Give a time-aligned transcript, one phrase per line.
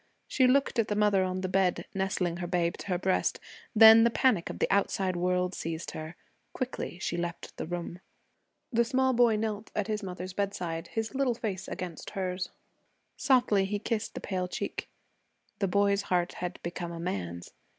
[0.27, 3.39] She looked at the mother on the bed, nestling her babe to her breast;
[3.75, 6.15] then the panic of the outside world seized her.
[6.53, 7.99] Quickly she left the room.
[8.73, 12.49] The small boy knelt at his mother's bedside, his little face against hers.
[13.15, 14.89] Softly he kissed the pale cheek.
[15.59, 17.53] The boy's heart had become a man's.